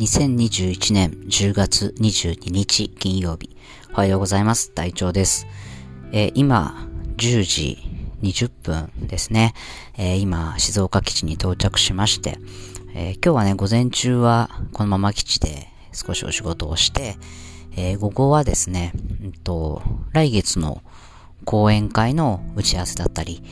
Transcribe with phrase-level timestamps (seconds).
[0.00, 3.54] 2021年10月22日金曜日。
[3.92, 4.70] おはようございます。
[4.70, 5.46] 隊長です。
[6.10, 6.88] えー、今、
[7.18, 7.78] 10時
[8.22, 9.52] 20分ですね。
[9.98, 12.38] えー、今、静岡基地に到着しまして、
[12.94, 17.18] えー、今日はね、午前中はこのまま基地で少しお仕事をして、
[17.76, 20.82] え午後はですね、うんと、来月の
[21.44, 23.42] 講演会の打ち合わせだったり、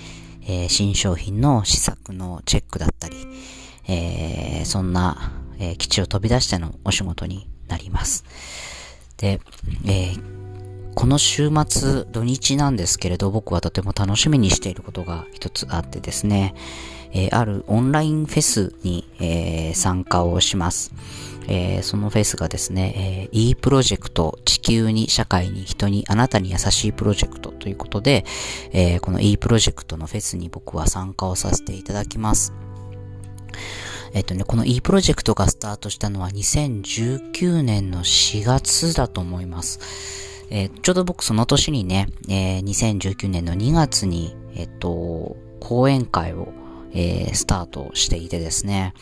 [0.47, 3.17] え新商品の試作のチェックだったり、
[3.87, 8.25] えそんなえー、基地を飛び出してのお仕事になります。
[9.17, 9.41] で、
[9.87, 16.55] えー、この週末土日なんですけれど、僕はとても楽しみにしていることが一つあってですね、
[17.13, 20.93] えー、あるオンラインフェスに、えー、参加をします。
[21.51, 28.27] えー、そのフェスがですね、えー、e プロジェクト、地球に、社会に、人に、あなたに優しいプロジェクトということで、
[28.73, 32.53] えー、この e プロジェクトのフェスに僕は参加をさせていただきます。
[34.13, 39.81] えっとね、この e プロジェクトがスタートしたのは2019年の4月だと思います。
[40.51, 46.49] えー、ちょうど僕その年にね、えー、2019年の2月に、えっと、講演会を、
[46.93, 48.95] えー、スタートしていてですね、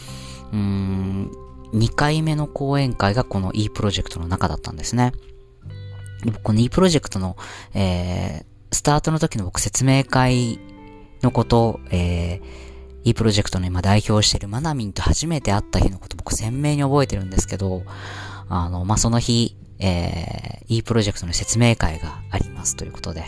[0.53, 1.31] うん、
[1.73, 5.13] 2回目の講演会がこの e プロジェクトの中だったんですね。
[6.43, 7.37] この e プロジェクトの、
[7.75, 10.59] えー、スタートの時の僕説明会
[11.23, 12.66] のこと、えー、
[13.07, 17.85] いいプロジェクトの今代表しているマナミンと初めて会った日のこと僕鮮明に覚えてるんですけど、
[18.49, 23.25] あの、まあ、その日、えー、いいプロジェクトの説明会がありますということで、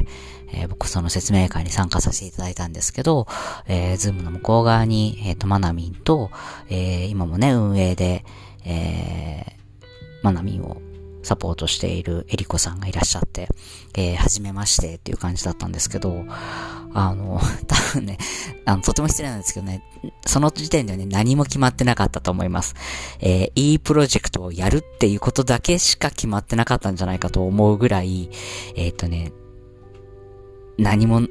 [0.52, 3.28] えー、僕その説明会に参加させていただいたんですけど、
[3.68, 6.32] えー、ズームの向こう側に、えっ、ー、と、マナミンと、
[6.68, 8.24] えー、今もね、運営で、
[8.64, 9.84] えー、
[10.24, 10.82] マナミンを
[11.22, 13.48] サポートしているエリコさんがいらっしゃって、
[13.94, 16.24] えー、はじめましてっていう感じだったんですけど、
[16.94, 18.18] あの、 多分ね、
[18.64, 19.82] あの、とても失礼なんですけどね、
[20.26, 22.74] その時点ではね、何も決まってなかったと思います。
[23.20, 28.30] えー、いいプロジェクトをやるっていうことだけしか決まってなかったんじゃないかと思うぐらい、
[28.76, 29.32] えっ、ー、とね、
[30.78, 31.22] 何も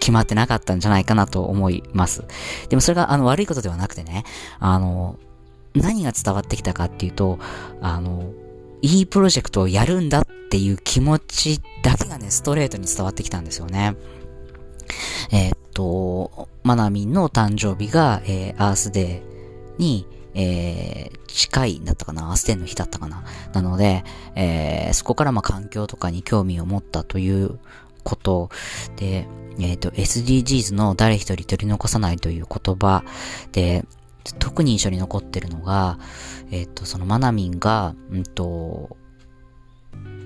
[0.00, 2.24] 決まってなかったんじゃないかなと思います。
[2.68, 4.24] でもそれがあの悪いことではなくてね、
[4.58, 5.18] あの、
[5.74, 7.38] 何が伝わってきたかっていうと、
[7.80, 8.32] あの、
[8.82, 13.96] いいプロジェクトをやるんだっていう気持ちだけがね、ストレートに伝わってきたんですよね。
[15.30, 23.24] えー、っと、マナミンの誕生日が、えー、アースデーに、えー、近いだったかなアースデーの日だったかな。
[23.52, 27.58] なので、えー、そこからまあ環境とかに興味を持ったという
[28.02, 28.50] こと
[28.96, 29.26] で、
[29.58, 33.04] えっ、ー、と、SDGs の誰一人取り残さないという言葉
[33.52, 33.84] で、
[34.38, 35.98] 特に印象に残ってるのが、
[36.50, 38.96] えっ、と、そのマナミンが、うんと、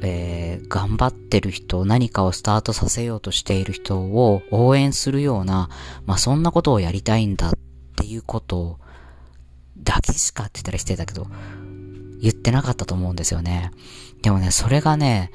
[0.00, 5.68] えー、頑張ってる人、何かをスタートさせようとしている人を応援するような、
[6.06, 7.52] まあ、そんなことをやりたいんだっ
[7.96, 8.78] ていうこと
[9.82, 11.26] だけしかって言ったら失礼だけど、
[12.20, 13.72] 言ってなかったと思うんですよね。
[14.22, 15.30] でもね、それがね、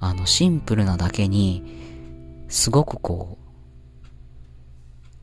[0.00, 1.62] あの、シンプルなだけに、
[2.48, 3.38] すごくこ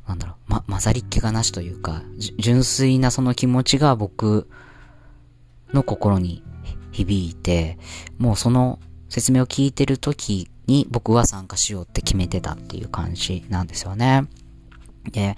[0.06, 2.04] う、なんだろう、ま、混ざりっ気がなしというか、
[2.38, 4.48] 純粋なその気持ちが僕
[5.74, 6.44] の心に
[6.96, 7.78] 響いて、
[8.18, 8.80] もうその
[9.10, 14.28] 説明を聞いてる時に僕は参加しようって決めてたっていう感じなんですよね。
[15.12, 15.36] で、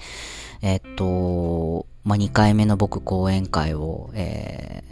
[0.62, 4.84] えっと、まあ、2回目の僕講演会を、え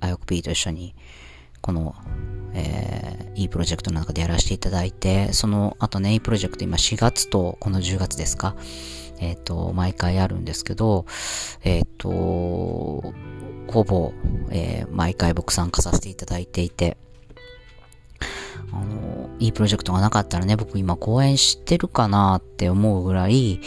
[0.00, 0.94] ー、アヨクピーと一緒に、
[1.60, 1.94] この、
[2.54, 8.56] えー、いいプロジェクトの中でやらせていただいて、その後ね、いいプロジェクト今4月とこの10月ですか
[9.22, 11.06] えっ、ー、と、毎回あるんですけど、
[11.62, 13.14] えっ、ー、と、
[13.68, 14.12] ほぼ、
[14.50, 16.96] えー、毎回僕参加させていただいていて、
[18.72, 23.60] あの、いいプロジェクトがなかったらね、僕今公演してるかなって思うぐらい、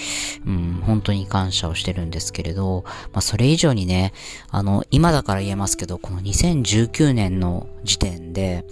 [0.45, 2.83] うん、本当に感謝をしてるんですけれど、
[3.13, 4.13] まあそれ以上にね、
[4.49, 8.65] あの、今だから言えますけど、この2019年の時点で、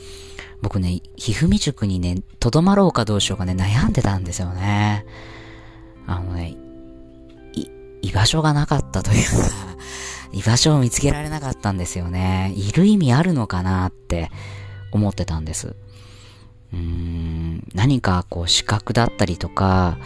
[0.61, 5.05] 僕ね、ひふみ塾にね、とどまろうかどうしようかね、悩んでたんですよね。
[6.07, 6.55] あのね、
[8.03, 9.49] 居場所がなかったというか、
[10.33, 12.53] 居場所を見つけられなかったんですよね。
[12.55, 14.29] いる意味あるのかなって
[14.91, 15.75] 思ってたんです。
[16.73, 19.97] うーん、何かこう資格だったりとか、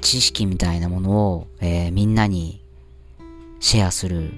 [0.00, 2.62] 知識みたいなものを、えー、みんなに
[3.60, 4.32] シェアする。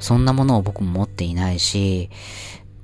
[0.00, 2.10] そんなものを僕も持っていないし、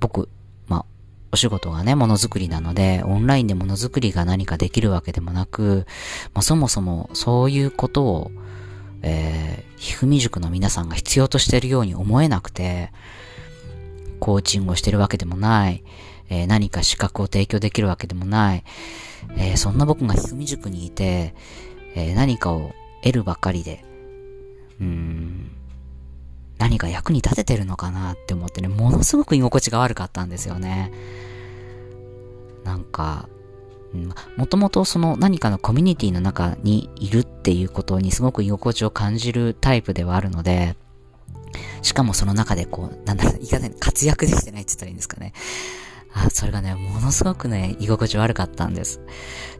[0.00, 0.29] 僕、
[0.67, 0.85] まあ、
[1.31, 5.87] お仕事がね、ものづくりなので、オンラインでものづくりが何かできるわけでもなく、
[6.32, 8.31] まあ、そもそもそういうことを、
[9.06, 12.90] えー、ひふみ塾の皆さんが必要としているように思えなくて、
[14.18, 15.84] コーチングをしてるわけでもない、
[16.30, 18.64] えー、何か資格を提供できるわけでもない、
[19.36, 21.34] えー、そんな僕がひふみ塾にいて、
[21.94, 22.72] えー、何かを
[23.02, 23.84] 得るばかりで、
[24.80, 25.50] うーん、
[26.56, 30.90] 何か役に立ててるのかなって思ってね、ものすごく居心地が悪かったんですよね。
[32.64, 33.28] なんか、
[34.37, 40.76] もともとその何かのコミュニティの中にいるっていうことにすごく居心地を感じるタイプではあるので、
[41.82, 45.32] しかもその中でこう、なんだろう、いかない活躍できてないって言ったらいいんですかね。
[46.14, 49.00] あ、それがね、ものすごくね、居心地悪かったんです。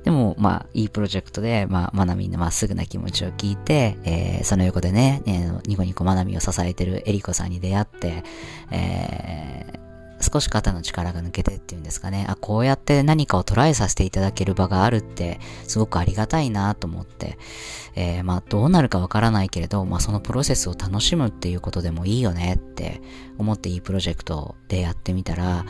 [0.05, 8.23] でも、まあ、いいプロジェクトで、まあ、マナミのまっすぐな気持ちを聞いて、えー、その横でね、えー、ニコニコマナミを支えてるエリコさんに出会って、
[8.71, 9.84] えー、
[10.25, 17.39] 少し肩の力が抜けてっていうんですかね、あ、こうやって何かをトライさせていただける場があるって、すごくありがたいなと思って、
[17.95, 23.01] えー、まあ、どうなるかわからないけれど、まあ、そのプロセスを楽しむっていうことでもいいよねって
[23.39, 25.65] 思っていいプロジェクトでやってみたら、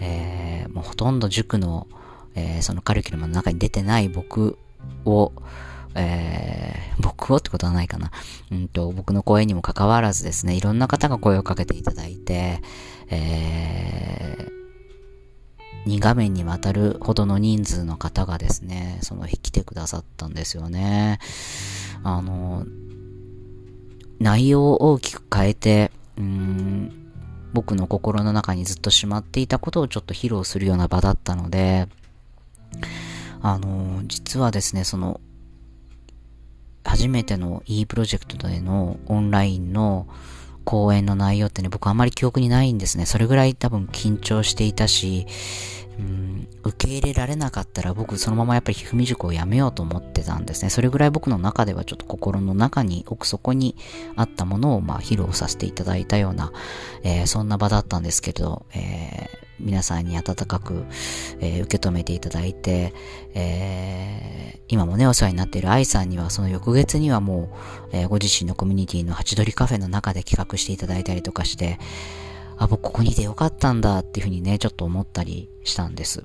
[0.00, 1.88] えー、もうほとんど塾の、
[2.34, 4.58] えー、そのカリキュラムの中に出てない僕
[5.04, 5.32] を、
[5.94, 8.10] えー、僕をってことはないかな。
[8.50, 12.60] うんと、僕の声にも関わらずですね、いろんな方が声をかけていただいて、
[13.10, 21.18] えー、2画面にわたるほどの人数の方がですね、その来てくださったんですよね。
[22.02, 22.64] あの、
[24.18, 27.12] 内容を大きく変えて、うん、
[27.52, 31.88] 僕の心の中にずっとしまっていたことをちょっと披露するような場だったので、
[33.42, 35.20] あの、実はですね、その、
[36.84, 40.06] 初めての E プロジェクトでのオンラインの
[40.64, 43.06] 講演の内容ってね、僕あんまり記憶にないんですね。
[43.06, 45.26] それぐらい多分緊張していたし、
[45.98, 50.70] うん、受け入れられなかったら僕そのままやっぱりひふみ塾をやめようと思ってたんですね。
[50.70, 53.76] それぐらい僕の中ではちょっと心の中に奥底に
[54.16, 56.52] あったものをまあ披露させていただいたような、
[57.04, 60.84] えー、そんな場だったんですけど、えー、皆さんに温かく、
[61.40, 62.92] えー、受け止めていただいて、
[63.34, 67.50] えー、今もね、お世話になっている愛さんには、その翌月にはも
[67.92, 71.78] う、えー、ご自身のコミュニティのハチドリカフェの中で企画していただいたりとかして、
[72.56, 76.24] あ、僕ここにいてよかったんだっていうふうにね、ちょっと思ったりしたんです。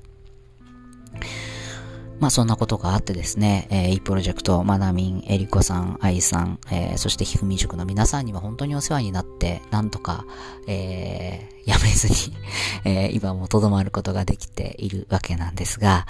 [2.20, 10.26] まあそんなことがあってですね、えー、いいプロジェクト、まなみん、えりこさん、あいさん、えー、そしてひふみ塾の皆さんには本当にお世話になって、なんとか、
[10.68, 12.14] えー、やめずに
[12.84, 16.06] えー、今もとどまることができているわけなんですが、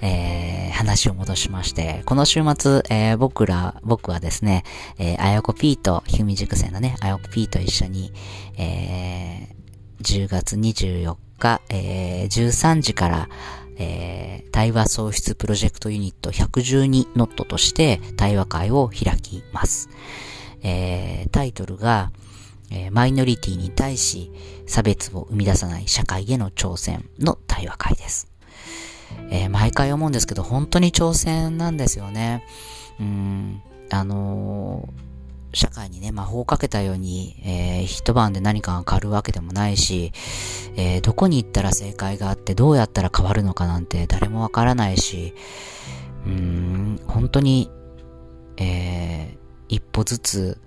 [0.00, 4.64] えー、話を戻しまして、この週末、えー、僕ら、僕はですね、
[4.98, 8.10] えー、あやこ P と、ひふみ塾生のね、あやこ P と一緒に、
[8.56, 13.28] えー、10月24日、えー、13時から、
[13.78, 19.88] えー、対話創出プロジェクトユニット112ノットとして対話会を開きます。
[20.62, 22.12] えー、タイトルが、
[22.70, 24.30] えー、マイノリティに対し
[24.66, 28.28] 差別を生み出さない社会への挑戦の対話会です。
[29.30, 32.44] えー、毎回思うんですけど、本当に挑戦なんですよね。
[33.00, 35.11] うん、あのー
[35.54, 40.12] 社会にね、魔法をかけたように、えー、一晩で何かが変わるわけでもないし、
[40.76, 45.34] えー、どこに行ったら正解があってどうやったら変わるのかなんて誰もわからないし、
[46.26, 47.70] うーん、本当に、
[48.56, 50.58] えー、一歩ずつ、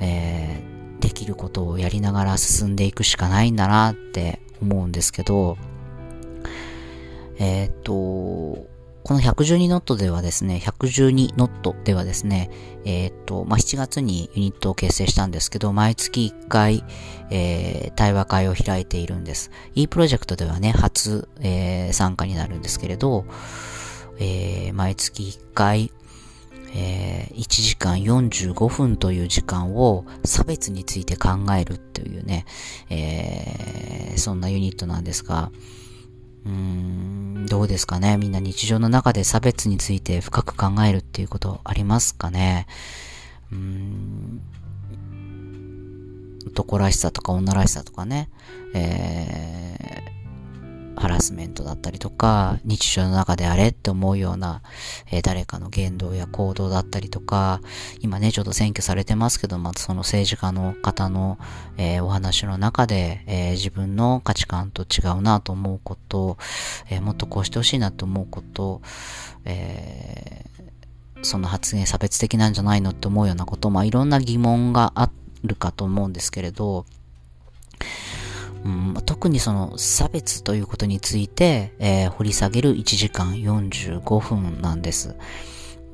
[0.00, 5.58] えー、できることをやりながら進んでいくしかないんだなって思うんですけど、
[7.38, 8.66] えっ、と、
[9.08, 12.50] この112ノットではですね、112ノットではですね、
[12.84, 16.84] えっ、と、まあ、7月にユニットを結成したんですけど、毎月1回、
[17.30, 19.50] えー、対話会を開いているんです。
[19.74, 23.24] E プロジェクトではね、初、えー、参加になるんですけれど、
[24.18, 25.90] えー、毎月1回、
[26.74, 32.44] えー、1時間45分という時間を差別について考えるっていうね、
[32.90, 35.50] えー、そんなユニットなんですが、
[36.44, 38.16] うーん、どうですかね。
[38.16, 42.66] みんな日常の中で差別について深く考えるっていうことありますかね。
[43.52, 44.40] うん、
[46.48, 48.28] 男らしさとか女らしさとかね、
[48.74, 50.07] え、
[50.98, 54.62] ハラスメントだったりとか、日常の中であれって思うような、
[55.10, 57.60] えー、誰かの言動や行動だったりとか、
[58.00, 61.38] 今ね、ちょっと選挙されてますけど、またその政治家の方の、
[61.76, 66.38] えー、お話の中で、えー、自分の価値観と違うなと思うこと、
[66.90, 68.80] えもっとこうしてほしいなと思うこと、
[69.44, 70.44] え
[71.22, 75.10] その発言差別的なんじゃないのって思うようなこと、まあ、いろんな疑問があ
[75.42, 76.86] るかと思うんですけれど、
[78.64, 85.16] うん、特にその差別ということについて、えー、掘り下げる1時間45分なんです。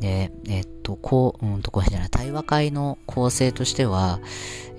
[0.01, 4.21] で、えっと、こう、うんと、これじゃない、対話会の構成としては、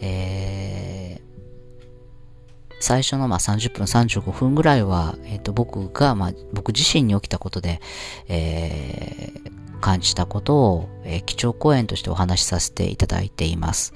[0.02, 7.82] えー、最初のまあ30分35分ぐらいは、えっと、僕が、まあ、僕自身に起きたことで、
[8.28, 13.94] えー、感じたことを、えー、基調講演としてお話しさせていただいています。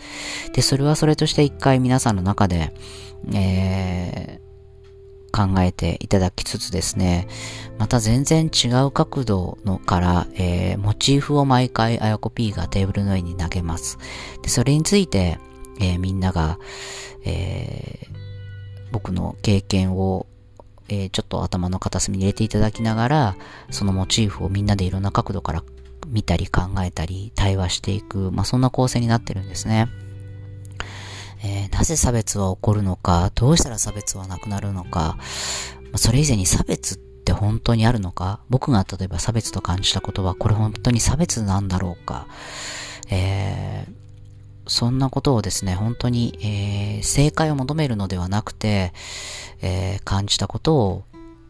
[0.53, 2.72] で、それはそれとして一回皆さんの中で、
[3.34, 7.27] えー、考えていただきつつですね、
[7.79, 13.98] また全然違う角度のから、えー、モチーフを毎回あやこ P がテーブルの上に投げます。
[14.43, 15.39] で、それについて、
[15.79, 16.60] え、みんなが、
[17.25, 18.10] えー、
[18.91, 20.27] 僕の経験を
[20.91, 23.36] えー、ちょっと頭の片隅に入れていただきながら、
[23.69, 25.63] そのモチーフをみんなでいろんな角度から
[26.10, 29.88] 見たり考えたり対話していく、まあ、そんな構成になってるんですね。
[31.44, 42.28] えー、なぜ差別は起こるのか、どうしたら差別はなくなるのか、まあ、それ以前に差別って本当にあるのか、僕が例えば差別と感じたことは、これ本当に差別なんだろうか、
[43.10, 48.94] えー、そんなことをですね、本当に、えー、正解を求めるのではなくて、
[49.62, 51.04] えー、感じたことを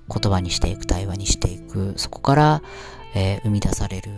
[0.09, 2.61] 言葉にしていく、対話にしていく、そこから、
[3.13, 4.11] えー、生み出される、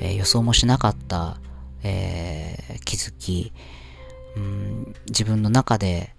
[0.00, 1.38] え予想もしなかった、
[1.82, 3.52] え気づき、
[4.36, 6.14] うん、自分の中で、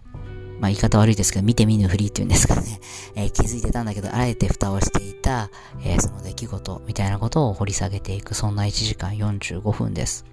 [0.60, 2.80] まあ言い方悪いですけど、見て見ぬふりっていうんですかね、
[3.16, 5.50] え気づいてたんだけど、あえて蓋をしていた、
[5.84, 10.26] えその出来事みたいなことを掘り下げていく、そんな1時間45分です。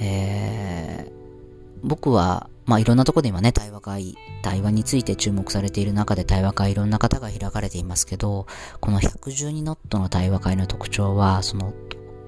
[0.00, 1.10] え、
[1.82, 8.46] 僕は、まあ、いろんなとこで今ね、対話会、対話について注目されている中で対話会いろんな方が開かれていますけど、
[8.80, 11.74] この112ノットの対話会の特徴は、その、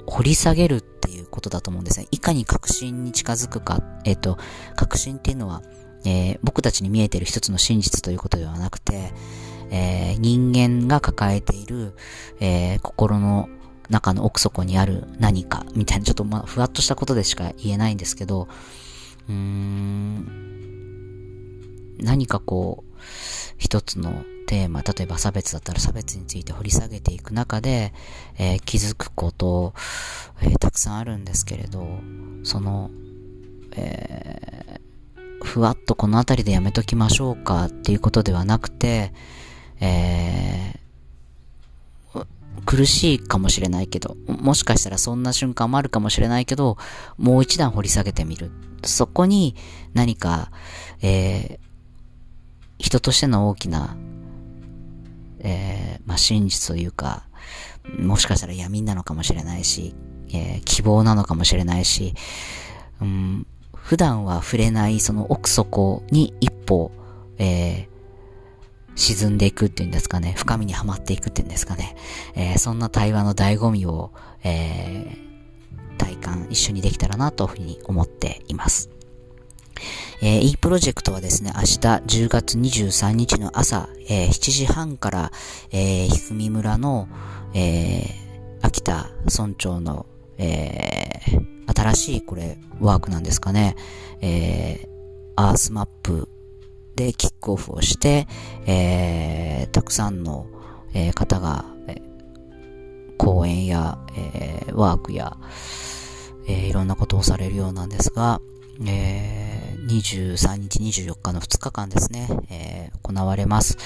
[0.07, 2.07] 掘り下げるっていうことだと思うんですね。
[2.11, 4.39] いかに確信に近づくか、えっ、と、
[4.77, 5.63] 確信っていうのは、
[6.05, 9.13] えー、僕たちに見えている一つの真実ということではなくて、
[9.71, 11.95] えー、人間が抱えている、
[12.41, 13.49] え、心の
[13.89, 18.49] 中の奥底にある何かみたいな、ちょっとまあ、ふわっとしたことでしか言えないんですけど、
[19.29, 20.27] うーん、
[21.99, 22.93] 何かこう、
[23.59, 27.93] 一つのテーマ、例えば差別だったら差別について掘り下げていく中で、
[28.39, 29.75] えー、気づくこと、
[30.43, 31.87] えー、たくさんあるんですけれど、
[32.45, 32.91] その、
[33.77, 39.13] えー、ふわっとこの辺りでやめときましょうかっていうことではなくて、
[39.81, 40.81] え、
[42.65, 46.79] 苦しいかもしれないけど、もしかしたらそんな瞬間もあるかもしれないけど、
[47.19, 48.51] もう一段掘り下げてみる。
[48.85, 49.55] そこに
[49.95, 50.51] 何か、
[51.03, 51.67] えー、
[52.79, 53.97] 人としての大きな、
[55.41, 57.25] えー、まあ、真実というか、
[57.99, 59.95] もしかしたら闇なのかもしれないし、
[60.33, 62.15] えー、希望なのかもしれないし、
[63.01, 66.91] うん、普段は触れないその奥底に一歩、
[67.39, 67.96] えー、
[68.97, 71.97] 沈んでいくっていうんですかね、深みにはまっていくっていうんですかね、
[72.35, 74.11] えー、そんな対話の醍醐味を、
[74.43, 78.91] えー、体感一緒にできたらなというふうに思っています。
[80.23, 85.33] えー、E プロジェクトはですね、明日10月23日の朝、えー、7時半から、
[85.71, 87.09] えー、ひふみ村の、
[87.55, 90.07] えー、秋田村長の、
[90.39, 93.77] えー、新しいこれ、ワークなんですかね、
[94.23, 94.89] えー、
[95.37, 96.31] アースマップ
[96.97, 98.27] でキックオフをして、
[98.67, 100.47] えー、たくさんの、
[100.95, 102.03] えー、方が、え、
[103.19, 105.37] 講演や、えー、ワークや、
[106.49, 108.41] えー、いろんなことをされるようなんですが、
[108.85, 113.77] えー、23日、24日の2日間ですね、えー、行われます。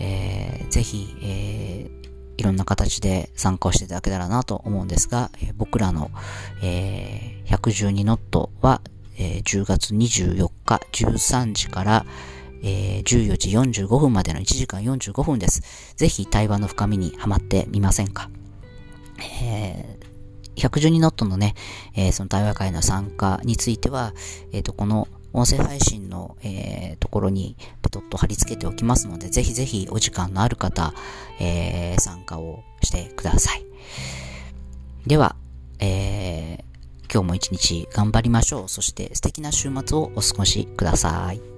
[0.00, 6.10] えー、ぜひ、えー、いろんな形で参加をしていただけたらなと思うんですが、僕らの、
[6.62, 8.80] えー、112ノットは、
[9.18, 12.06] えー、10月24日13時から、
[12.62, 15.94] えー、14時45分までの1時間45分です。
[15.96, 18.30] ぜひ対話の深みにはまってみませんか、
[19.42, 21.54] えー、112ノットのね、
[21.94, 24.12] えー、その対話会の参加については、
[24.52, 30.94] えっ、ー、と、この音声配信の、えー、ところにペトッと貼り付けておきますので、ぜひぜひお時間のある方、
[31.38, 33.64] えー、参加をしてください。
[35.06, 35.36] では、
[35.78, 36.67] えー、
[37.12, 38.68] 今日も一日頑張りましょう。
[38.68, 41.57] そして素敵な週末をお過ごしください。